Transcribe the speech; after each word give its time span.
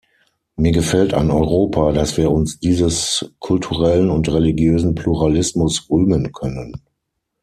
Mir 0.55 0.71
gefällt 0.71 1.13
an 1.13 1.29
Europa, 1.29 1.91
dass 1.91 2.17
wir 2.17 2.31
uns 2.31 2.59
dieses 2.59 3.31
kulturellen 3.37 4.09
und 4.09 4.27
religiösen 4.29 4.95
Pluralismus 4.95 5.91
rühmen 5.91 6.31
können. 6.31 6.81